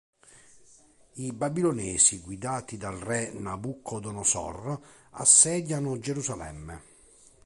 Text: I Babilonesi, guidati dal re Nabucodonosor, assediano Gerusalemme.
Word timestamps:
I 1.17 1.31
Babilonesi, 1.31 2.21
guidati 2.21 2.75
dal 2.75 2.95
re 2.97 3.31
Nabucodonosor, 3.33 4.81
assediano 5.11 5.99
Gerusalemme. 5.99 6.81